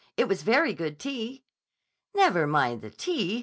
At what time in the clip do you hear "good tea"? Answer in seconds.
0.73-1.43